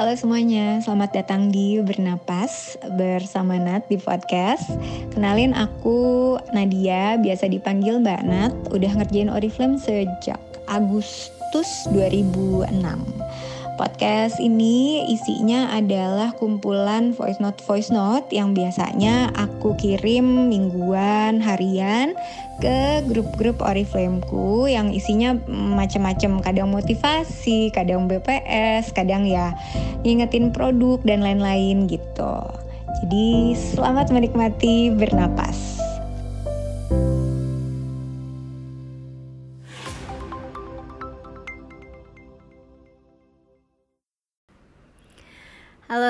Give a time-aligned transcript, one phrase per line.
[0.00, 4.64] Halo semuanya, selamat datang di Bernapas bersama Nat di podcast.
[5.12, 10.40] Kenalin aku Nadia, biasa dipanggil Mbak Nat, udah ngerjain Oriflame sejak
[10.72, 12.80] Agustus 2006.
[13.80, 22.12] Podcast ini isinya adalah kumpulan voice note voice note yang biasanya aku kirim mingguan, harian
[22.60, 29.56] ke grup-grup Oriflameku yang isinya macam-macam, kadang motivasi, kadang BPS, kadang ya
[30.04, 32.36] ngingetin produk dan lain-lain gitu.
[33.00, 35.79] Jadi selamat menikmati bernapas.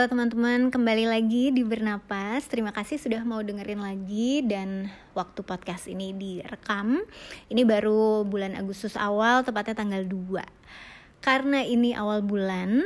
[0.01, 2.49] Teman-teman, kembali lagi di Bernapas.
[2.49, 7.05] Terima kasih sudah mau dengerin lagi dan waktu podcast ini direkam.
[7.53, 10.41] Ini baru bulan Agustus awal, tepatnya tanggal 2.
[11.21, 12.81] Karena ini awal bulan,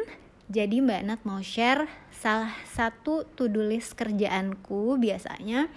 [0.50, 5.70] jadi Mbak Nat mau share salah satu to-do list kerjaanku biasanya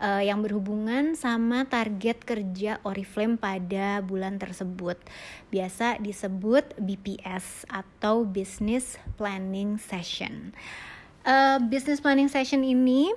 [0.00, 4.96] uh, yang berhubungan sama target kerja Oriflame pada bulan tersebut.
[5.52, 10.56] Biasa disebut BPS atau Business Planning Session.
[11.20, 13.12] Uh, business Planning Session ini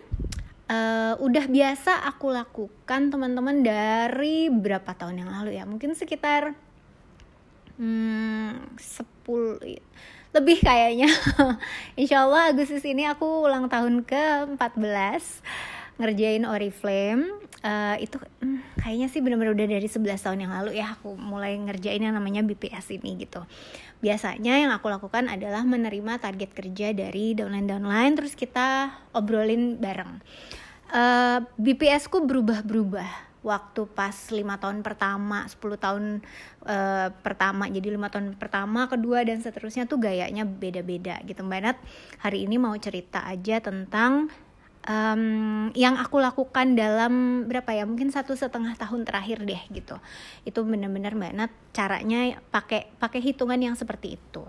[0.68, 5.64] uh, udah biasa aku lakukan teman-teman dari berapa tahun yang lalu ya?
[5.64, 6.52] Mungkin sekitar
[7.80, 9.80] hmm, 10
[10.34, 11.08] lebih kayaknya.
[12.02, 19.08] Insya Allah Agustus ini aku ulang tahun ke 14 ngerjain Oriflame uh, itu hmm, kayaknya
[19.10, 22.94] sih bener-bener udah dari 11 tahun yang lalu ya aku mulai ngerjain yang namanya BPS
[22.98, 23.42] ini gitu.
[24.04, 30.20] Biasanya yang aku lakukan adalah menerima target kerja dari downline-downline terus kita obrolin bareng.
[30.94, 36.04] Uh, eh, BPS ku berubah-berubah waktu pas lima tahun pertama 10 tahun
[36.64, 41.76] uh, pertama jadi lima tahun pertama kedua dan seterusnya tuh gayanya beda-beda gitu mbak
[42.24, 44.32] hari ini mau cerita aja tentang
[44.88, 49.96] um, yang aku lakukan dalam berapa ya mungkin satu setengah tahun terakhir deh gitu
[50.44, 54.44] itu benar-benar mbak Nat caranya pakai pakai hitungan yang seperti itu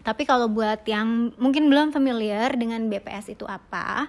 [0.00, 4.08] tapi kalau buat yang mungkin belum familiar dengan BPS itu apa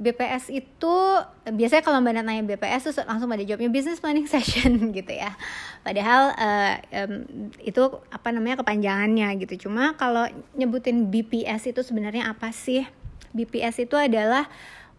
[0.00, 0.96] BPS itu
[1.44, 5.36] biasanya kalau mbak Nat nanya BPS tuh langsung pada jawabnya business planning session gitu ya.
[5.84, 7.28] Padahal uh, um,
[7.60, 9.68] itu apa namanya kepanjangannya gitu.
[9.68, 10.24] Cuma kalau
[10.56, 12.88] nyebutin BPS itu sebenarnya apa sih?
[13.32, 14.50] BPS itu adalah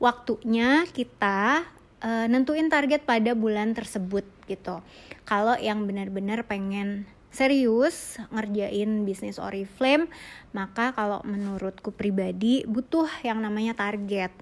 [0.01, 1.65] waktunya kita
[2.01, 4.81] uh, nentuin target pada bulan tersebut gitu.
[5.23, 10.11] Kalau yang benar-benar pengen serius ngerjain bisnis Oriflame,
[10.51, 14.33] maka kalau menurutku pribadi butuh yang namanya target.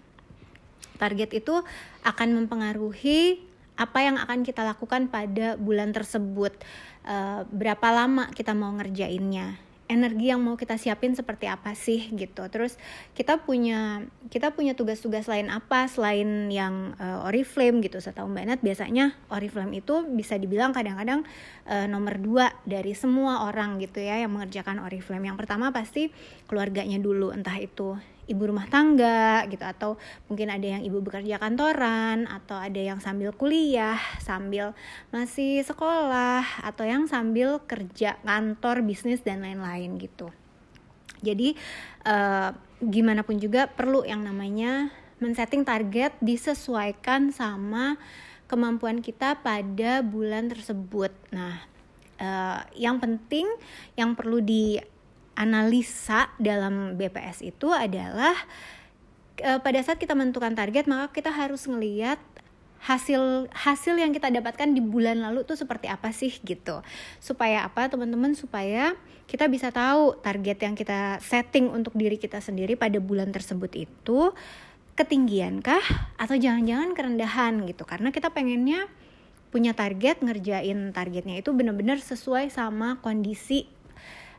[0.97, 1.61] Target itu
[2.01, 3.45] akan mempengaruhi
[3.79, 6.51] apa yang akan kita lakukan pada bulan tersebut.
[7.05, 12.45] Uh, berapa lama kita mau ngerjainnya energi yang mau kita siapin seperti apa sih gitu.
[12.47, 12.77] Terus
[13.17, 17.97] kita punya kita punya tugas-tugas lain apa selain yang uh, Oriflame gitu.
[17.97, 21.25] Setahu Mbak Nat biasanya Oriflame itu bisa dibilang kadang-kadang
[21.66, 25.25] uh, nomor dua dari semua orang gitu ya yang mengerjakan Oriflame.
[25.25, 26.13] Yang pertama pasti
[26.45, 27.97] keluarganya dulu entah itu
[28.29, 29.97] ibu rumah tangga gitu atau
[30.29, 34.78] mungkin ada yang ibu bekerja kantoran atau ada yang sambil kuliah sambil
[35.09, 40.29] masih sekolah atau yang sambil kerja kantor bisnis dan lain-lain gitu
[41.19, 41.57] jadi
[42.07, 48.00] uh, gimana pun juga perlu yang namanya men-setting target disesuaikan sama
[48.47, 51.11] kemampuan kita pada bulan tersebut.
[51.35, 51.59] Nah,
[52.17, 53.46] uh, yang penting
[54.00, 54.79] yang perlu di
[55.39, 58.35] analisa dalam BPS itu adalah
[59.39, 62.19] e, pada saat kita menentukan target maka kita harus ngeliat
[62.79, 66.83] hasil hasil yang kita dapatkan di bulan lalu tuh seperti apa sih gitu.
[67.19, 68.35] Supaya apa teman-teman?
[68.35, 68.95] Supaya
[69.28, 74.31] kita bisa tahu target yang kita setting untuk diri kita sendiri pada bulan tersebut itu
[74.95, 75.83] ketinggian kah
[76.16, 77.83] atau jangan-jangan kerendahan gitu.
[77.83, 78.87] Karena kita pengennya
[79.52, 83.66] punya target ngerjain targetnya itu benar-benar sesuai sama kondisi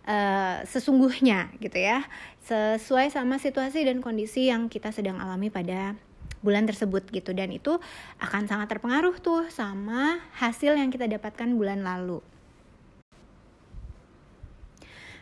[0.06, 2.05] uh, sesungguhnya gitu ya
[2.47, 5.97] sesuai sama situasi dan kondisi yang kita sedang alami pada
[6.41, 7.76] bulan tersebut gitu dan itu
[8.20, 12.25] akan sangat terpengaruh tuh sama hasil yang kita dapatkan bulan lalu.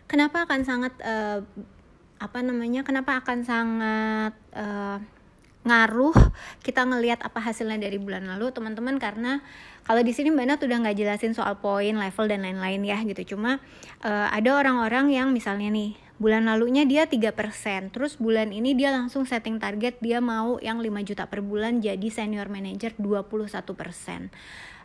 [0.09, 1.43] Kenapa akan sangat uh,
[2.23, 2.87] apa namanya?
[2.87, 5.03] Kenapa akan sangat uh,
[5.66, 6.14] ngaruh
[6.62, 9.43] kita ngelihat apa hasilnya dari bulan lalu teman-teman karena
[9.88, 13.32] kalau di sini Mbak Nat udah nggak jelasin soal poin, level dan lain-lain ya gitu.
[13.32, 13.56] Cuma
[14.05, 17.32] uh, ada orang-orang yang misalnya nih bulan lalunya dia 3%,
[17.88, 22.05] terus bulan ini dia langsung setting target dia mau yang 5 juta per bulan jadi
[22.12, 24.28] senior manager 21%.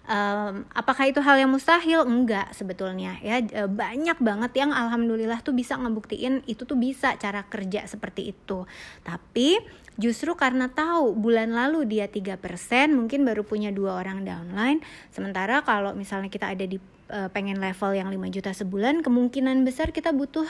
[0.08, 5.56] um, apakah itu hal yang mustahil enggak sebetulnya ya e, banyak banget yang alhamdulillah tuh
[5.56, 8.68] bisa ngebuktiin itu tuh bisa cara kerja seperti itu
[9.04, 9.60] tapi
[9.98, 14.82] justru karena tahu bulan lalu dia tiga persen mungkin baru punya dua orang downline.
[15.14, 16.82] Sementara kalau misalnya kita ada di
[17.14, 20.46] uh, pengen level yang 5 juta sebulan kemungkinan besar kita butuh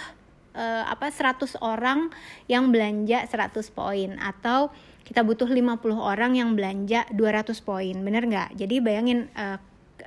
[0.56, 2.14] uh, apa 100 orang
[2.48, 4.16] yang belanja 100 poin.
[4.20, 4.72] Atau
[5.04, 8.56] kita butuh 50 orang yang belanja 200 poin bener nggak?
[8.56, 9.60] Jadi bayangin uh,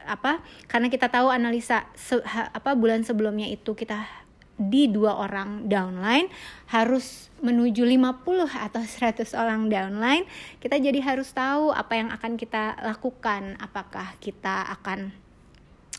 [0.07, 0.41] apa
[0.71, 4.26] karena kita tahu analisa se, apa bulan sebelumnya itu kita
[4.57, 6.33] di dua orang downline
[6.73, 10.25] harus menuju 50 atau 100 orang downline
[10.65, 13.61] kita jadi harus tahu apa yang akan kita lakukan.
[13.61, 15.13] Apakah kita akan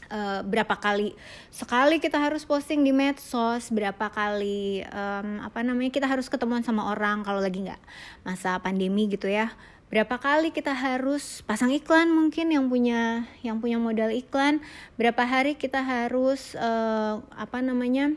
[0.10, 1.14] uh, berapa kali
[1.54, 6.90] sekali kita harus posting di medsos berapa kali um, apa namanya kita harus ketemuan sama
[6.90, 7.82] orang kalau lagi nggak
[8.26, 9.54] masa pandemi gitu ya.
[9.88, 14.60] Berapa kali kita harus pasang iklan mungkin yang punya yang punya modal iklan.
[15.00, 18.12] Berapa hari kita harus uh, apa namanya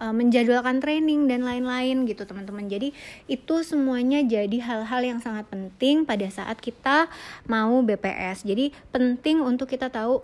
[0.00, 2.68] uh, menjadwalkan training dan lain-lain gitu teman-teman.
[2.68, 2.92] Jadi
[3.26, 7.08] itu semuanya jadi hal-hal yang sangat penting pada saat kita
[7.48, 10.22] mau BPS jadi penting untuk kita tahu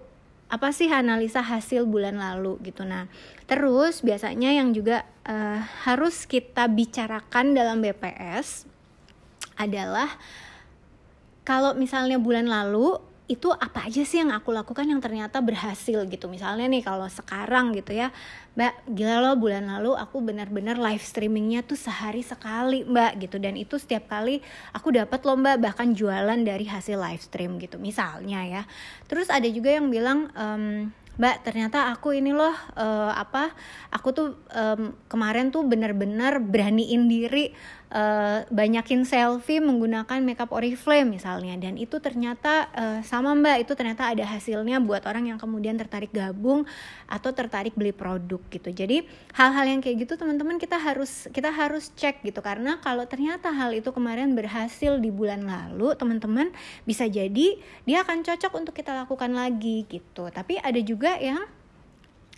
[0.53, 2.85] apa sih analisa hasil bulan lalu gitu.
[2.85, 3.09] Nah
[3.49, 8.69] terus biasanya yang juga uh, harus kita bicarakan dalam BPS
[9.57, 10.13] adalah
[11.43, 13.01] kalau misalnya bulan lalu
[13.33, 17.73] itu apa aja sih yang aku lakukan yang ternyata berhasil gitu misalnya nih kalau sekarang
[17.73, 18.13] gitu ya
[18.53, 23.57] mbak gila loh bulan lalu aku benar-benar live streamingnya tuh sehari sekali mbak gitu dan
[23.57, 24.45] itu setiap kali
[24.77, 28.63] aku dapat loh mbak bahkan jualan dari hasil live stream gitu misalnya ya
[29.09, 33.53] terus ada juga yang bilang um, Mbak, ternyata aku ini loh uh, apa?
[33.93, 37.53] Aku tuh um, kemarin tuh benar-benar beraniin diri
[37.93, 44.09] uh, banyakin selfie menggunakan makeup Oriflame misalnya dan itu ternyata uh, sama Mbak, itu ternyata
[44.09, 46.65] ada hasilnya buat orang yang kemudian tertarik gabung
[47.07, 48.73] atau tertarik beli produk gitu.
[48.73, 49.05] Jadi,
[49.37, 53.71] hal-hal yang kayak gitu teman-teman kita harus kita harus cek gitu karena kalau ternyata hal
[53.77, 56.51] itu kemarin berhasil di bulan lalu, teman-teman
[56.89, 60.33] bisa jadi dia akan cocok untuk kita lakukan lagi gitu.
[60.33, 61.45] Tapi ada juga yang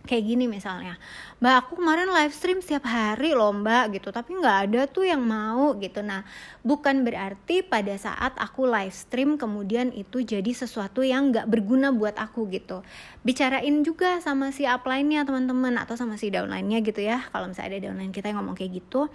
[0.04, 1.00] kayak gini misalnya.
[1.40, 4.12] Mbak aku kemarin live stream setiap hari loh mbak gitu.
[4.12, 6.04] Tapi nggak ada tuh yang mau gitu.
[6.04, 6.22] Nah
[6.60, 12.14] bukan berarti pada saat aku live stream kemudian itu jadi sesuatu yang nggak berguna buat
[12.20, 12.84] aku gitu.
[13.24, 17.24] Bicarain juga sama si upline-nya teman-teman atau sama si downline-nya gitu ya.
[17.32, 19.08] Kalau misalnya ada downline kita yang ngomong kayak gitu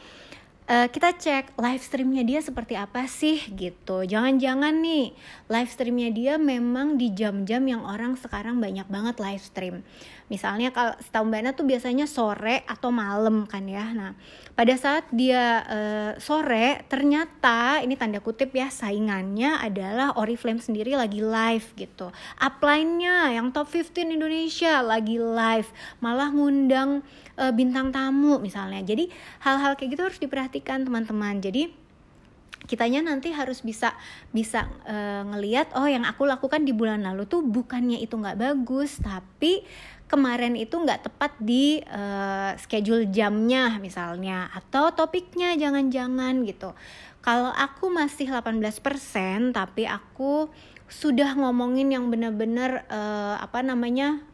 [0.69, 4.05] uh, kita cek live streamnya dia seperti apa sih gitu.
[4.05, 5.11] Jangan-jangan nih
[5.49, 9.75] live streamnya dia memang di jam-jam yang orang sekarang banyak banget live stream.
[10.29, 13.89] Misalnya kalau setahu Mbak tuh biasanya sore atau malam kan ya.
[13.91, 14.13] Nah,
[14.53, 21.25] pada saat dia uh, sore ternyata ini tanda kutip ya saingannya adalah Oriflame sendiri lagi
[21.25, 22.13] live gitu.
[22.37, 27.01] Upline-nya yang top 15 Indonesia lagi live, malah ngundang
[27.41, 28.85] uh, bintang tamu misalnya.
[28.85, 29.09] Jadi
[29.41, 31.41] hal-hal kayak gitu harus diperhatikan teman-teman.
[31.41, 31.89] Jadi
[32.69, 33.97] kitanya nanti harus bisa
[34.29, 39.01] bisa uh, ngelihat oh yang aku lakukan di bulan lalu tuh bukannya itu nggak bagus
[39.01, 39.65] tapi
[40.09, 46.73] kemarin itu nggak tepat di uh, schedule jamnya misalnya atau topiknya jangan-jangan gitu.
[47.21, 50.49] Kalau aku masih 18% tapi aku
[50.89, 54.25] sudah ngomongin yang benar-benar uh, apa namanya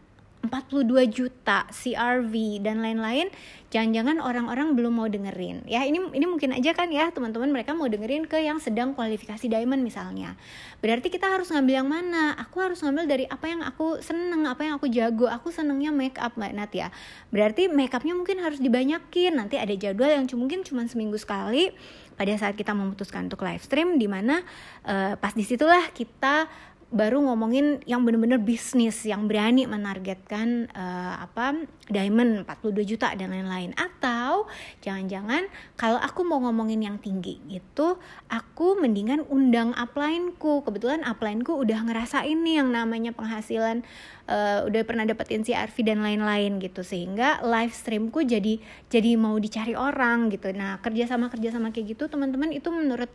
[0.47, 3.29] 42 juta CRV dan lain-lain
[3.75, 5.67] jangan-jangan orang-orang belum mau dengerin.
[5.67, 9.43] Ya ini ini mungkin aja kan ya teman-teman mereka mau dengerin ke yang sedang kualifikasi
[9.51, 10.39] diamond misalnya.
[10.79, 12.39] Berarti kita harus ngambil yang mana?
[12.39, 15.27] Aku harus ngambil dari apa yang aku seneng apa yang aku jago.
[15.27, 16.87] Aku senengnya make up mbak Nat ya.
[17.35, 19.35] Berarti make upnya mungkin harus dibanyakin.
[19.35, 21.75] Nanti ada jadwal yang mungkin cuma seminggu sekali
[22.15, 24.39] pada saat kita memutuskan untuk live stream di mana
[24.87, 26.47] uh, pas di situlah kita
[26.95, 33.75] baru ngomongin yang bener-bener bisnis yang berani menargetkan uh, apa diamond 42 juta dan lain-lain.
[33.75, 34.47] Atau
[34.79, 37.99] jangan-jangan kalau aku mau ngomongin yang tinggi itu
[38.31, 40.63] aku mendingan undang uplineku.
[40.63, 43.83] Kebetulan uplineku udah ngerasain nih yang namanya penghasilan
[44.31, 46.79] uh, udah pernah dapetin CRV dan lain-lain gitu.
[46.79, 50.55] Sehingga live streamku jadi jadi mau dicari orang gitu.
[50.55, 53.11] Nah kerja sama kerja sama kayak gitu teman-teman itu menurut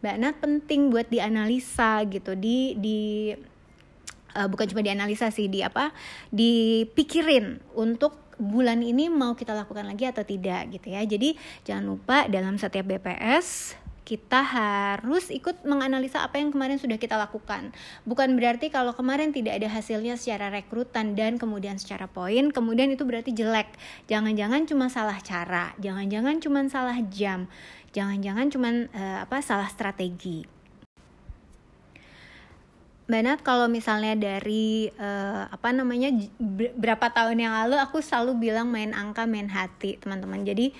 [0.00, 2.98] Mbak Nat penting buat dianalisa gitu di di
[4.36, 5.92] uh, bukan cuma dianalisa sih di apa
[6.32, 11.36] dipikirin untuk bulan ini mau kita lakukan lagi atau tidak gitu ya jadi
[11.68, 13.76] jangan lupa dalam setiap BPS
[14.10, 17.70] kita harus ikut menganalisa apa yang kemarin sudah kita lakukan.
[18.02, 23.06] Bukan berarti kalau kemarin tidak ada hasilnya secara rekrutan dan kemudian secara poin, kemudian itu
[23.06, 23.70] berarti jelek.
[24.10, 27.46] Jangan-jangan cuma salah cara, jangan-jangan cuma salah jam,
[27.90, 30.60] jangan-jangan cuma uh, apa salah strategi.
[33.10, 36.14] Nat kalau misalnya dari uh, apa namanya
[36.78, 40.70] berapa tahun yang lalu aku selalu bilang main angka main hati teman-teman jadi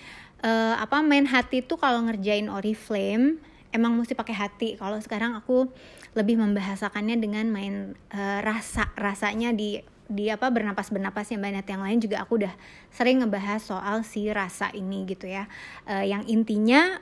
[0.47, 3.43] uh, apa main hati itu kalau ngerjain Oriflame
[3.75, 5.75] emang mesti pakai hati kalau sekarang aku
[6.15, 11.83] lebih membahasakannya dengan main uh, rasa rasanya di di apa bernapas bernapas yang banyak yang
[11.87, 12.55] lain juga aku udah
[12.91, 15.47] sering ngebahas soal si rasa ini gitu ya
[15.87, 16.99] uh, yang intinya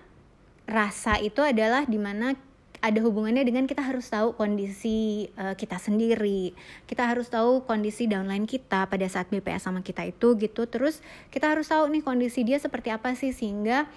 [0.69, 2.37] rasa itu adalah di mana
[2.79, 6.55] ada hubungannya dengan kita harus tahu kondisi uh, kita sendiri.
[6.87, 10.63] Kita harus tahu kondisi downline kita pada saat BPS sama kita itu gitu.
[10.71, 11.03] Terus
[11.35, 13.91] kita harus tahu nih kondisi dia seperti apa sih sehingga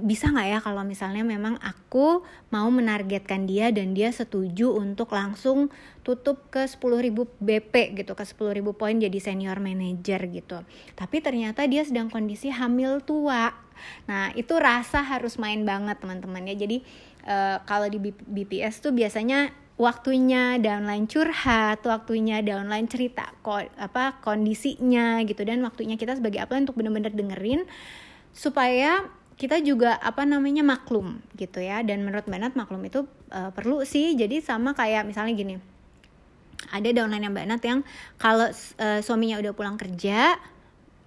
[0.00, 5.68] bisa nggak ya kalau misalnya memang aku mau menargetkan dia dan dia setuju untuk langsung
[6.00, 10.64] tutup ke 10.000 BP gitu ke 10.000 poin jadi senior manager gitu.
[10.96, 13.52] Tapi ternyata dia sedang kondisi hamil tua.
[14.08, 16.56] Nah, itu rasa harus main banget teman-teman ya.
[16.56, 16.80] Jadi
[17.28, 25.20] uh, kalau di BPS tuh biasanya waktunya downline curhat, waktunya downline cerita ko apa kondisinya
[25.26, 27.66] gitu dan waktunya kita sebagai apa untuk benar-benar dengerin
[28.30, 31.82] supaya kita juga apa namanya maklum gitu ya.
[31.82, 34.14] Dan menurut Mbak maklum itu uh, perlu sih.
[34.14, 35.56] Jadi sama kayak misalnya gini.
[36.70, 37.80] Ada downline yang Mbak Nat yang
[38.16, 40.38] kalau uh, suaminya udah pulang kerja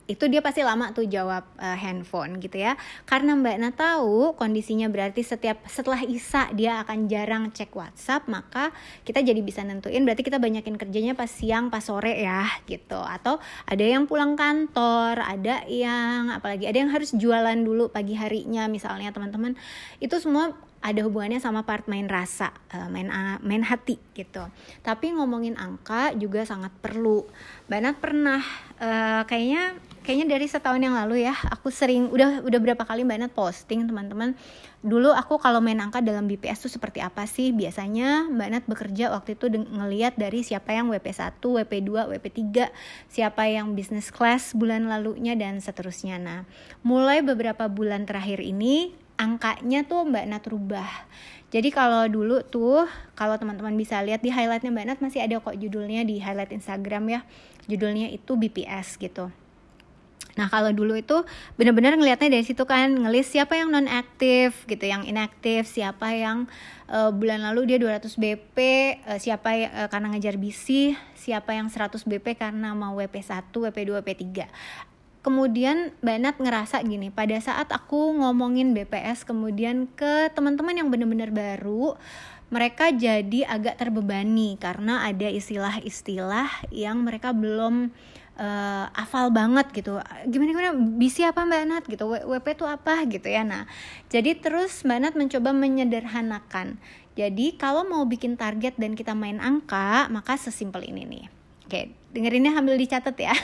[0.08, 2.80] itu dia pasti lama tuh jawab uh, handphone gitu ya.
[3.04, 8.72] Karena mbak Na tahu kondisinya berarti setiap setelah Isa dia akan jarang cek WhatsApp maka
[9.04, 12.98] kita jadi bisa nentuin berarti kita banyakin kerjanya pas siang pas sore ya gitu.
[12.98, 18.72] Atau ada yang pulang kantor ada yang apalagi ada yang harus jualan dulu pagi harinya
[18.72, 19.60] misalnya teman-teman.
[20.00, 23.10] Itu semua ada hubungannya sama part main rasa, uh, main
[23.41, 24.46] main hati gitu.
[24.86, 27.25] Tapi ngomongin angka juga sangat perlu.
[27.65, 28.39] Banat pernah
[28.79, 29.75] uh, kayaknya
[30.07, 34.39] kayaknya dari setahun yang lalu ya aku sering udah udah berapa kali Nat posting teman-teman
[34.79, 39.12] dulu aku kalau main angka dalam BPS tuh seperti apa sih biasanya mbak Nat bekerja
[39.12, 42.72] waktu itu ngeliat dari siapa yang WP1, WP2, WP3
[43.12, 46.48] siapa yang business class bulan lalunya dan seterusnya nah
[46.88, 50.88] mulai beberapa bulan terakhir ini angkanya tuh mbak Nat rubah.
[51.47, 52.86] Jadi kalau dulu tuh
[53.17, 57.09] kalau teman-teman bisa lihat di highlightnya mbak Nat masih ada kok judulnya di highlight Instagram
[57.09, 57.21] ya.
[57.67, 59.33] Judulnya itu BPS gitu.
[60.38, 61.25] Nah kalau dulu itu
[61.57, 66.45] benar-benar ngelihatnya dari situ kan ngelis siapa yang non aktif gitu, yang inaktif, siapa yang
[66.86, 68.57] uh, bulan lalu dia 200 BP,
[69.09, 74.45] uh, siapa uh, karena ngejar BC, siapa yang 100 BP karena mau WP1, WP2, WP3
[75.27, 82.00] kemudian Mbak ngerasa gini pada saat aku ngomongin BPS kemudian ke teman-teman yang benar-benar baru
[82.48, 87.91] mereka jadi agak terbebani karena ada istilah-istilah yang mereka belum
[88.39, 90.00] uh, afal banget gitu.
[90.31, 90.72] Gimana gimana?
[90.96, 91.84] Bisi apa mbak Nat?
[91.91, 92.07] Gitu.
[92.07, 93.03] WP itu apa?
[93.03, 93.43] Gitu ya.
[93.43, 93.67] Nah
[94.07, 96.79] jadi terus mbak Nat mencoba menyederhanakan.
[97.19, 101.25] Jadi kalau mau bikin target dan kita main angka maka sesimpel ini nih.
[101.67, 103.38] Oke, dengerinnya sambil dicatat ya.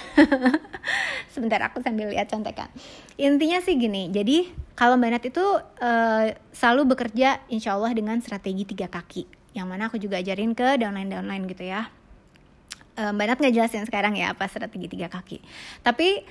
[1.34, 2.74] Sebentar aku sambil lihat contekan.
[3.22, 8.66] Intinya sih gini, jadi kalau Mbak Nat itu uh, selalu bekerja insya Allah dengan strategi
[8.66, 9.54] tiga kaki.
[9.54, 11.94] Yang mana aku juga ajarin ke downline-downline gitu ya
[12.98, 15.42] uh, Mbak Nat ngejelasin sekarang ya apa strategi tiga kaki.
[15.82, 16.24] Tapi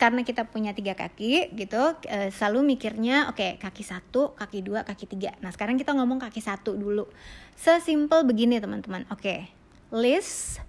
[0.00, 4.84] karena kita punya tiga kaki gitu, uh, selalu mikirnya oke okay, kaki satu, kaki dua,
[4.84, 5.36] kaki tiga.
[5.44, 7.04] Nah sekarang kita ngomong kaki satu dulu.
[7.56, 9.04] Sesimpel begini teman-teman.
[9.12, 9.40] Oke, okay.
[9.92, 10.64] list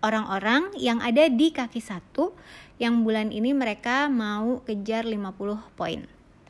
[0.00, 2.32] orang-orang yang ada di kaki satu
[2.80, 6.00] yang bulan ini mereka mau kejar 50 poin.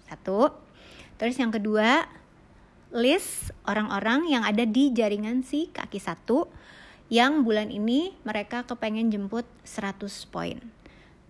[0.06, 0.54] Satu.
[1.18, 2.06] Terus yang kedua,
[2.94, 6.46] list orang-orang yang ada di jaringan si kaki satu
[7.10, 10.58] yang bulan ini mereka kepengen jemput 100 poin.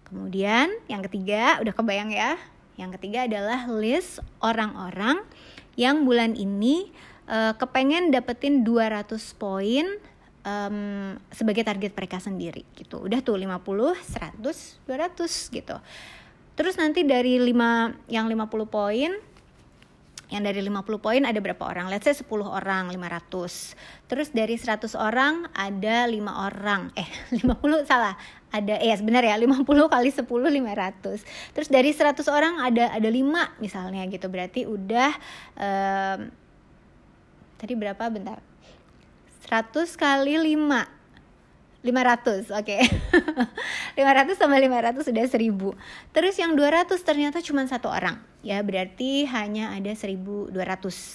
[0.04, 2.36] Kemudian yang ketiga, udah kebayang ya.
[2.76, 5.24] Yang ketiga adalah list orang-orang
[5.80, 6.92] yang bulan ini
[7.28, 9.86] uh, kepengen dapetin 200 poin
[10.44, 13.04] um, sebagai target mereka sendiri gitu.
[13.04, 14.40] Udah tuh 50, 100,
[14.86, 15.76] 200 gitu.
[16.56, 19.10] Terus nanti dari 5 yang 50 poin
[20.30, 21.90] yang dari 50 poin ada berapa orang?
[21.90, 23.74] Let's say 10 orang, 500.
[24.06, 26.94] Terus dari 100 orang ada 5 orang.
[26.94, 27.08] Eh,
[27.42, 28.14] 50 salah.
[28.50, 31.54] Ada eh sebentar ya, 50 kali 10 500.
[31.54, 34.30] Terus dari 100 orang ada ada 5 misalnya gitu.
[34.30, 35.10] Berarti udah
[35.58, 36.18] um,
[37.58, 38.38] tadi berapa bentar?
[39.50, 41.00] 100 kali 5
[41.82, 42.60] 500, oke.
[42.60, 42.84] Okay.
[43.96, 46.12] 500 sama 500 sudah 1000.
[46.12, 48.20] Terus yang 200 ternyata cuma satu orang.
[48.44, 50.52] Ya, berarti hanya ada 1200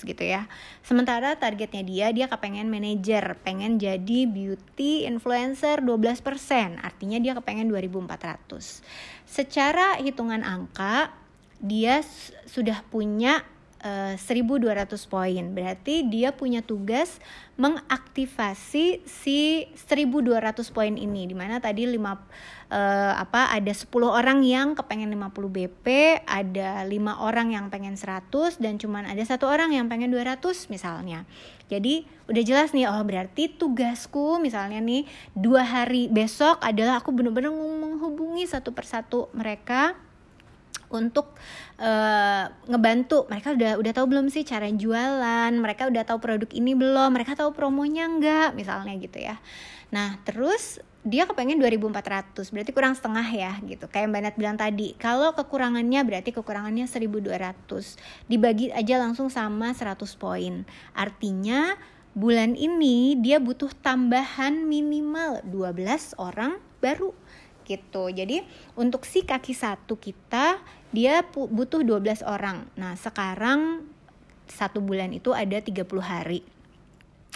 [0.04, 0.50] gitu ya.
[0.82, 6.82] Sementara targetnya dia dia kepengen manajer, pengen jadi beauty influencer 12%.
[6.82, 8.82] Artinya dia kepengen 2400.
[9.25, 11.13] Secara hitungan angka
[11.62, 12.04] dia
[12.50, 13.42] sudah punya
[13.86, 15.44] uh, 1200 poin.
[15.54, 17.22] Berarti dia punya tugas
[17.56, 24.74] mengaktifasi si 1200 poin ini di mana tadi 5 uh, apa ada 10 orang yang
[24.75, 25.86] kepengen 50 BP,
[26.25, 31.24] ada lima orang yang pengen 100 dan cuman ada satu orang yang pengen 200 misalnya.
[31.65, 37.50] Jadi udah jelas nih oh berarti tugasku misalnya nih dua hari besok adalah aku bener-bener
[37.50, 39.98] menghubungi satu persatu mereka
[40.96, 41.36] untuk
[41.78, 43.28] uh, ngebantu.
[43.28, 45.52] Mereka udah udah tahu belum sih cara jualan?
[45.52, 47.12] Mereka udah tahu produk ini belum?
[47.12, 49.38] Mereka tahu promonya enggak misalnya gitu ya.
[49.92, 53.86] Nah terus dia kepengen 2400 berarti kurang setengah ya gitu.
[53.86, 54.98] Kayak Mbak Nat bilang tadi.
[54.98, 60.66] Kalau kekurangannya berarti kekurangannya 1200 dibagi aja langsung sama 100 poin.
[60.98, 61.78] Artinya
[62.18, 67.12] bulan ini dia butuh tambahan minimal 12 orang baru
[67.66, 68.08] gitu.
[68.14, 68.46] Jadi
[68.78, 70.62] untuk si kaki satu kita
[70.96, 72.70] dia butuh 12 orang.
[72.80, 73.84] Nah, sekarang
[74.48, 76.40] satu bulan itu ada 30 hari.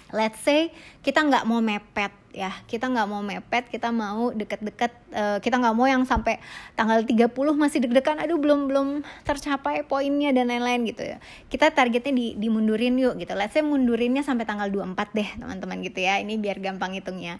[0.10, 0.74] Let's say
[1.06, 5.76] kita nggak mau mepet ya, kita nggak mau mepet, kita mau deket-deket, uh, kita nggak
[5.76, 6.38] mau yang sampai
[6.74, 8.88] tanggal 30 masih deg-degan, aduh belum belum
[9.26, 11.18] tercapai poinnya dan lain-lain gitu ya.
[11.50, 13.34] Kita targetnya di, dimundurin yuk gitu.
[13.38, 16.22] Let's say mundurinnya sampai tanggal 24 deh teman-teman gitu ya.
[16.22, 17.38] Ini biar gampang hitungnya.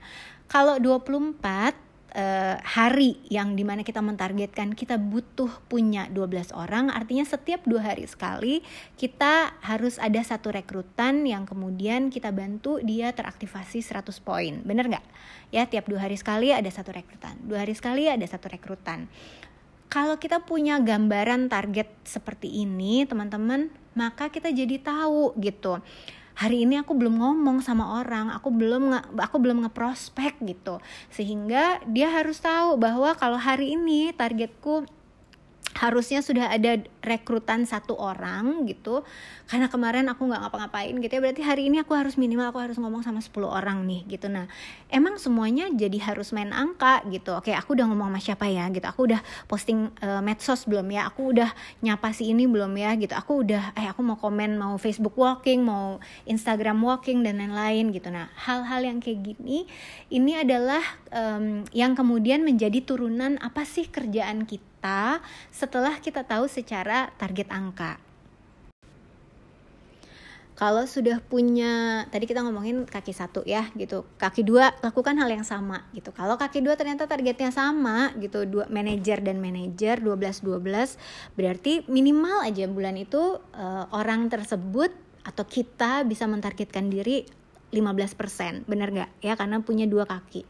[0.50, 7.26] Kalau 24 uh, hari yang di mana kita mentargetkan kita butuh punya 12 orang artinya
[7.26, 8.62] setiap dua hari sekali
[8.98, 14.54] kita harus ada satu rekrutan yang kemudian kita bantu dia teraktivasi 100 poin.
[14.66, 15.06] Bener nggak?
[15.54, 17.38] Ya tiap dua hari sekali ada satu rekrutan.
[17.42, 19.10] Dua hari sekali ada satu rekrutan.
[19.90, 25.82] Kalau kita punya gambaran target seperti ini teman-teman maka kita jadi tahu gitu
[26.40, 30.80] hari ini aku belum ngomong sama orang aku belum nge, aku belum ngeprospek gitu.
[31.12, 34.88] Sehingga dia harus tahu bahwa kalau hari ini targetku
[35.80, 39.08] harusnya sudah ada rekrutan satu orang gitu.
[39.48, 42.78] Karena kemarin aku nggak ngapa-ngapain gitu ya berarti hari ini aku harus minimal aku harus
[42.78, 44.28] ngomong sama 10 orang nih gitu.
[44.28, 44.52] Nah
[44.92, 47.40] emang semuanya jadi harus main angka gitu.
[47.40, 48.84] Oke aku udah ngomong sama siapa ya gitu.
[48.84, 51.08] Aku udah posting uh, medsos belum ya?
[51.08, 51.50] Aku udah
[51.80, 53.16] nyapa si ini belum ya gitu.
[53.16, 58.12] Aku udah eh aku mau komen mau Facebook walking mau Instagram walking dan lain-lain gitu.
[58.12, 59.64] Nah hal-hal yang kayak gini
[60.12, 60.84] ini adalah
[61.16, 65.20] um, yang kemudian menjadi turunan apa sih kerjaan kita kita
[65.52, 68.00] setelah kita tahu secara target angka.
[70.56, 75.44] Kalau sudah punya, tadi kita ngomongin kaki satu ya gitu, kaki dua lakukan hal yang
[75.44, 76.16] sama gitu.
[76.16, 80.96] Kalau kaki dua ternyata targetnya sama gitu, dua manajer dan manajer 12-12,
[81.36, 84.96] berarti minimal aja bulan itu uh, orang tersebut
[85.28, 87.28] atau kita bisa mentargetkan diri
[87.72, 89.36] 15%, bener nggak ya?
[89.36, 90.44] Karena punya dua kaki.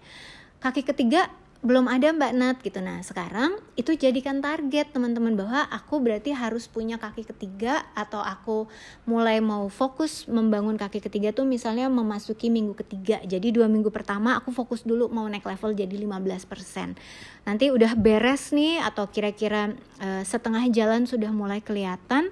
[0.62, 1.30] Kaki ketiga
[1.60, 2.80] belum ada Mbak Nat gitu.
[2.80, 8.72] Nah, sekarang itu jadikan target teman-teman bahwa aku berarti harus punya kaki ketiga atau aku
[9.04, 13.20] mulai mau fokus membangun kaki ketiga tuh misalnya memasuki minggu ketiga.
[13.28, 16.96] Jadi dua minggu pertama aku fokus dulu mau naik level jadi 15%.
[17.44, 22.32] Nanti udah beres nih atau kira-kira uh, setengah jalan sudah mulai kelihatan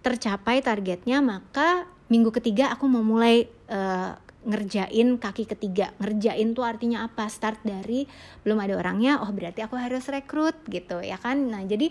[0.00, 5.94] tercapai targetnya, maka minggu ketiga aku mau mulai uh, ngerjain kaki ketiga.
[5.98, 7.26] Ngerjain tuh artinya apa?
[7.30, 8.06] Start dari
[8.42, 11.50] belum ada orangnya oh berarti aku harus rekrut gitu ya kan?
[11.50, 11.90] Nah jadi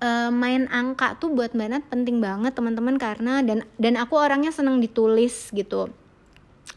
[0.00, 4.80] uh, main angka tuh buat Nat penting banget teman-teman karena dan dan aku orangnya seneng
[4.80, 5.92] ditulis gitu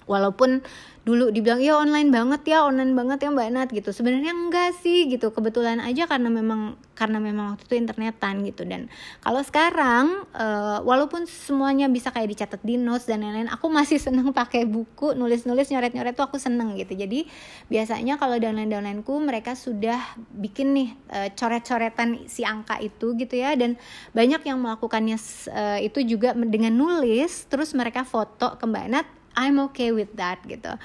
[0.05, 0.61] walaupun
[1.03, 3.91] dulu dibilang ya online banget ya online banget ya mbak Nat gitu.
[3.91, 5.35] Sebenarnya enggak sih gitu.
[5.35, 8.63] Kebetulan aja karena memang karena memang waktu itu internetan gitu.
[8.63, 8.87] Dan
[9.19, 14.31] kalau sekarang uh, walaupun semuanya bisa kayak dicatat di notes dan lain-lain aku masih seneng
[14.31, 16.95] pakai buku nulis-nulis nyoret-nyoret tuh aku seneng gitu.
[16.95, 17.27] Jadi
[17.67, 19.99] biasanya kalau downline downlineku mereka sudah
[20.31, 23.59] bikin nih uh, coret-coretan si angka itu gitu ya.
[23.59, 23.75] Dan
[24.15, 25.19] banyak yang melakukannya
[25.51, 30.41] uh, itu juga dengan nulis terus mereka foto ke mbak Nat I'm okay with that
[30.45, 30.77] gitu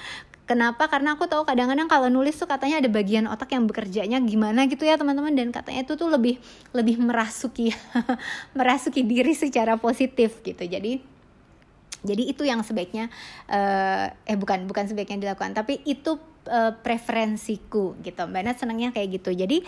[0.49, 0.89] Kenapa?
[0.89, 4.81] Karena aku tahu kadang-kadang kalau nulis tuh katanya ada bagian otak yang bekerjanya gimana gitu
[4.81, 6.41] ya teman-teman dan katanya itu tuh lebih
[6.73, 7.69] lebih merasuki
[8.57, 10.65] merasuki diri secara positif gitu.
[10.65, 11.05] Jadi
[12.01, 13.13] jadi itu yang sebaiknya
[13.45, 16.17] uh, eh bukan bukan sebaiknya dilakukan tapi itu
[16.49, 18.25] uh, preferensiku gitu.
[18.25, 19.29] Mbak Nat senangnya kayak gitu.
[19.37, 19.61] Jadi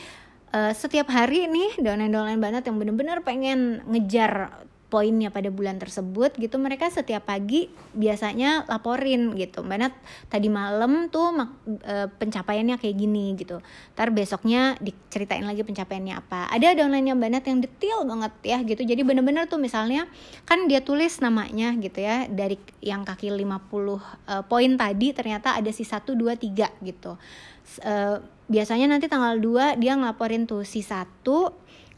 [0.50, 6.60] uh, setiap hari nih downline-downline banget yang bener-bener pengen ngejar poinnya pada bulan tersebut gitu
[6.60, 9.64] mereka setiap pagi biasanya laporin gitu.
[9.64, 9.96] Mbak
[10.28, 11.32] tadi malam tuh
[11.80, 13.64] e, pencapaiannya kayak gini gitu.
[13.96, 16.52] Ntar besoknya diceritain lagi pencapaiannya apa.
[16.52, 18.84] Ada downline yang mbak yang detail banget ya gitu.
[18.84, 20.12] Jadi bener-bener tuh misalnya
[20.44, 25.72] kan dia tulis namanya gitu ya dari yang kaki 50 e, poin tadi ternyata ada
[25.72, 27.16] si 1 2 3 gitu.
[27.80, 27.94] E,
[28.52, 31.24] biasanya nanti tanggal 2 dia ngelaporin tuh si 1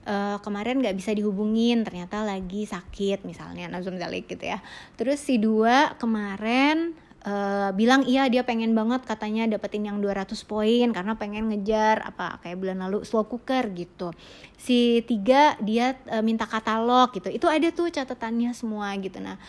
[0.08, 4.60] uh, kemarin nggak bisa dihubungin ternyata lagi sakit misalnya nazum zalik gitu ya.
[5.00, 6.96] Terus si dua kemarin
[7.28, 12.40] uh, bilang iya dia pengen banget katanya dapetin yang 200 poin karena pengen ngejar apa
[12.44, 14.12] kayak bulan lalu slow cooker gitu.
[14.60, 17.32] Si tiga dia uh, minta katalog gitu.
[17.32, 19.20] Itu ada tuh catatannya semua gitu.
[19.24, 19.40] Nah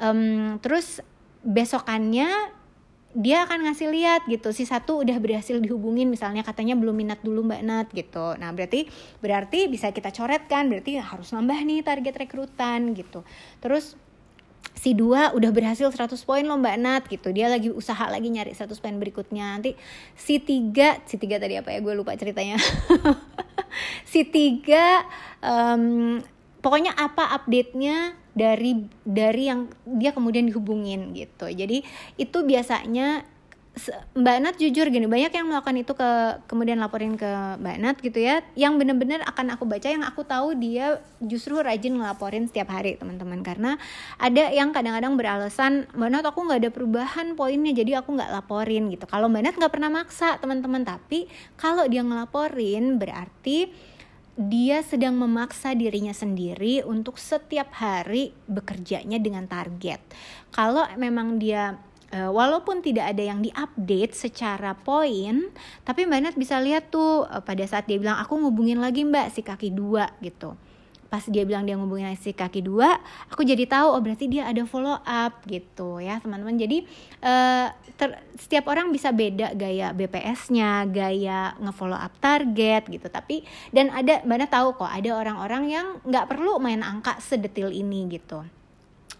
[0.00, 1.04] um, terus
[1.40, 2.59] besokannya
[3.10, 4.54] dia akan ngasih lihat gitu.
[4.54, 8.38] Si satu udah berhasil dihubungin misalnya katanya belum minat dulu mbak Nat gitu.
[8.38, 8.86] Nah berarti
[9.18, 10.70] berarti bisa kita coret kan?
[10.70, 13.26] Berarti harus nambah nih target rekrutan gitu.
[13.58, 13.98] Terus
[14.78, 17.34] si dua udah berhasil 100 poin loh mbak Nat gitu.
[17.34, 19.58] Dia lagi usaha lagi nyari 100 poin berikutnya.
[19.58, 19.74] Nanti
[20.14, 21.82] si tiga si tiga tadi apa ya?
[21.82, 22.58] Gue lupa ceritanya.
[24.02, 25.06] Si tiga
[25.38, 26.18] um,
[26.58, 31.50] pokoknya apa update-nya dari dari yang dia kemudian dihubungin gitu.
[31.50, 31.82] Jadi
[32.16, 33.26] itu biasanya
[34.18, 36.10] Mbak Nat jujur gini banyak yang melakukan itu ke
[36.50, 37.30] kemudian laporin ke
[37.62, 38.42] Mbak Nat gitu ya.
[38.58, 43.46] Yang bener-bener akan aku baca yang aku tahu dia justru rajin ngelaporin setiap hari teman-teman.
[43.46, 43.78] Karena
[44.18, 48.90] ada yang kadang-kadang beralasan Mbak Nat aku nggak ada perubahan poinnya jadi aku nggak laporin
[48.90, 49.06] gitu.
[49.06, 50.82] Kalau Mbak Nat nggak pernah maksa teman-teman.
[50.82, 53.70] Tapi kalau dia ngelaporin berarti
[54.38, 60.00] dia sedang memaksa dirinya sendiri untuk setiap hari bekerjanya dengan target.
[60.54, 61.78] Kalau memang dia
[62.14, 65.50] uh, walaupun tidak ada yang diupdate secara poin,
[65.82, 69.26] tapi Mbak Nat bisa lihat tuh uh, pada saat dia bilang aku ngubungin lagi Mbak
[69.34, 70.54] si kaki dua gitu
[71.10, 74.62] pas dia bilang dia ngubungin si kaki dua aku jadi tahu oh berarti dia ada
[74.62, 76.54] follow up gitu ya teman-teman.
[76.54, 76.86] Jadi
[77.26, 77.66] uh,
[78.38, 83.10] setiap orang bisa beda gaya BPS-nya gaya ngefollow up target gitu.
[83.10, 83.42] Tapi
[83.74, 88.46] dan ada mana tahu kok ada orang-orang yang nggak perlu main angka sedetil ini gitu.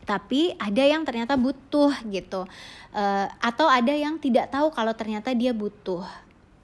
[0.07, 2.47] Tapi ada yang ternyata butuh gitu.
[2.95, 6.07] Uh, atau ada yang tidak tahu kalau ternyata dia butuh.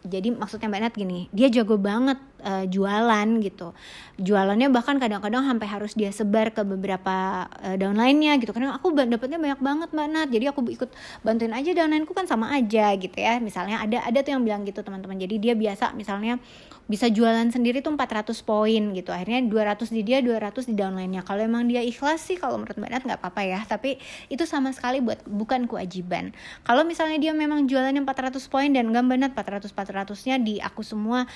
[0.06, 3.72] Jadi maksudnya mbak Nat gini dia jago banget uh, jualan gitu.
[4.20, 8.52] Jualannya bahkan kadang-kadang sampai harus dia sebar ke beberapa uh, downline-nya gitu.
[8.52, 10.28] Karena aku dapetnya banyak banget mbak Nat.
[10.32, 10.90] Jadi aku ikut
[11.24, 13.38] bantuin aja downline-ku kan sama aja gitu ya.
[13.40, 15.16] Misalnya ada ada tuh yang bilang gitu teman-teman.
[15.16, 16.40] Jadi dia biasa misalnya
[16.86, 19.10] bisa jualan sendiri tuh 400 poin gitu.
[19.10, 21.26] Akhirnya 200 di dia 200 di downline-nya.
[21.26, 23.60] Kalau emang dia ikhlas sih kalau menurut mbak Nat nggak apa-apa ya.
[23.66, 23.98] Tapi
[24.30, 26.30] itu sama sekali buat bukan kewajiban.
[26.62, 30.86] Kalau misalnya dia memang jualannya 400 poin dan nggak mbak Nat 400 400-nya di aku
[30.86, 31.26] semua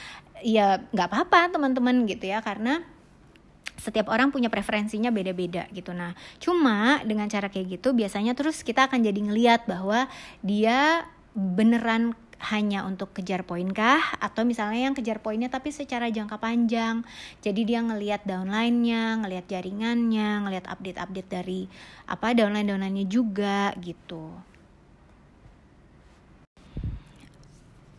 [0.41, 2.39] ya nggak apa-apa teman-teman gitu ya.
[2.39, 2.87] Karena
[3.81, 5.97] setiap orang punya preferensinya beda-beda gitu.
[5.97, 10.05] Nah, cuma dengan cara kayak gitu biasanya terus kita akan jadi ngeliat bahwa
[10.45, 16.41] dia beneran hanya untuk kejar poin kah atau misalnya yang kejar poinnya tapi secara jangka
[16.41, 17.05] panjang.
[17.45, 21.61] Jadi dia ngelihat downline-nya ngelihat jaringannya ngelihat update-update dari
[22.09, 24.51] apa downline downline-nya juga gitu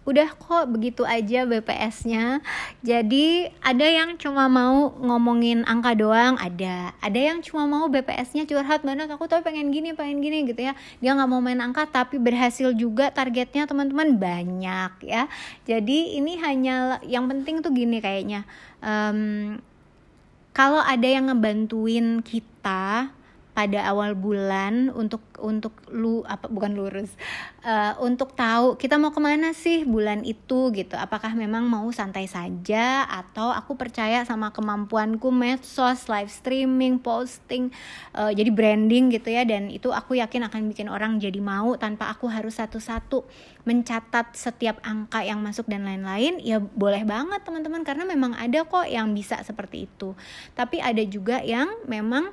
[0.01, 2.41] udah kok begitu aja BPS-nya.
[2.81, 6.97] Jadi ada yang cuma mau ngomongin angka doang, ada.
[7.05, 10.73] Ada yang cuma mau BPS-nya curhat banget, aku tuh pengen gini, pengen gini gitu ya.
[10.97, 15.29] Dia nggak mau main angka tapi berhasil juga targetnya teman-teman banyak ya.
[15.69, 18.49] Jadi ini hanya yang penting tuh gini kayaknya.
[18.81, 19.61] Um,
[20.51, 23.13] kalau ada yang ngebantuin kita
[23.51, 27.11] pada awal bulan untuk untuk lu apa bukan lurus
[27.67, 30.95] uh, untuk tahu kita mau ke mana sih bulan itu gitu.
[30.95, 37.73] Apakah memang mau santai saja atau aku percaya sama kemampuanku medsos live streaming posting
[38.15, 39.43] uh, jadi branding gitu ya.
[39.43, 43.27] Dan itu aku yakin akan bikin orang jadi mau tanpa aku harus satu-satu
[43.67, 46.39] mencatat setiap angka yang masuk dan lain-lain.
[46.39, 50.15] Ya boleh banget teman-teman karena memang ada kok yang bisa seperti itu.
[50.55, 52.31] Tapi ada juga yang memang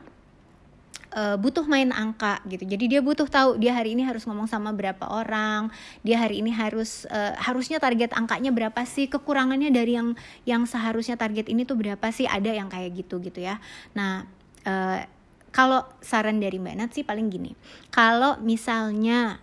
[1.18, 2.62] uh, butuh main angka gitu.
[2.62, 5.74] Jadi dia butuh tahu dia hari ini harus ngomong sama berapa orang,
[6.07, 10.14] dia hari ini harus uh, harusnya target angkanya berapa sih, kekurangannya dari yang
[10.46, 12.31] yang seharusnya target ini tuh berapa sih?
[12.31, 13.59] Ada yang kayak gitu gitu ya.
[13.98, 14.22] Nah,
[14.62, 15.02] uh,
[15.50, 17.59] kalau saran dari Mbak Nat sih paling gini.
[17.90, 19.42] Kalau misalnya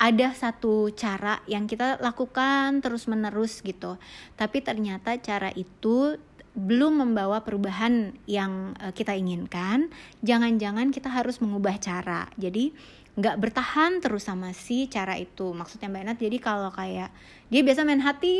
[0.00, 4.00] ada satu cara yang kita lakukan terus-menerus gitu.
[4.32, 6.16] Tapi ternyata cara itu
[6.54, 9.88] belum membawa perubahan yang uh, kita inginkan,
[10.26, 12.26] jangan-jangan kita harus mengubah cara.
[12.34, 12.74] Jadi
[13.18, 15.50] nggak bertahan terus sama si cara itu.
[15.54, 17.10] Maksudnya Mbak Nat, jadi kalau kayak
[17.50, 18.36] dia biasa main hati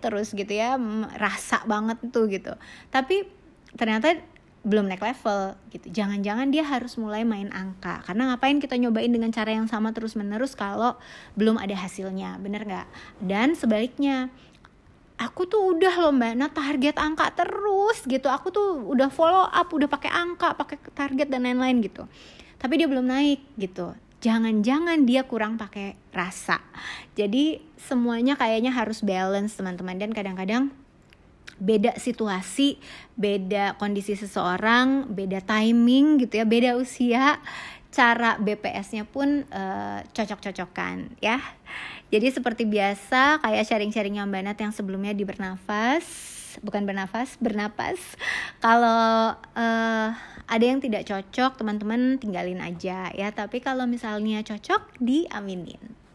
[0.00, 0.76] terus gitu ya,
[1.16, 2.52] rasa banget tuh gitu.
[2.92, 3.24] Tapi
[3.76, 4.16] ternyata
[4.66, 5.86] belum naik level gitu.
[5.94, 8.02] Jangan-jangan dia harus mulai main angka.
[8.02, 10.98] Karena ngapain kita nyobain dengan cara yang sama terus-menerus kalau
[11.38, 12.88] belum ada hasilnya, bener nggak?
[13.22, 14.26] Dan sebaliknya,
[15.16, 18.28] aku tuh udah loh mbak nah target angka terus gitu.
[18.28, 22.04] Aku tuh udah follow up udah pakai angka pakai target dan lain-lain gitu.
[22.56, 23.96] Tapi dia belum naik gitu.
[24.20, 26.60] Jangan-jangan dia kurang pakai rasa.
[27.14, 30.00] Jadi semuanya kayaknya harus balance teman-teman.
[30.00, 30.72] Dan kadang-kadang
[31.56, 32.76] beda situasi,
[33.16, 37.40] beda kondisi seseorang, beda timing gitu ya, beda usia,
[37.96, 41.40] cara BPS-nya pun uh, cocok-cocokan ya.
[42.12, 46.04] Jadi seperti biasa kayak sharing-sharingnya Mbak Nat yang sebelumnya di bernafas,
[46.60, 47.98] bukan bernafas, bernapas.
[48.60, 50.08] Kalau uh,
[50.46, 53.28] ada yang tidak cocok, teman-teman tinggalin aja ya.
[53.32, 56.05] Tapi kalau misalnya cocok, diaminin.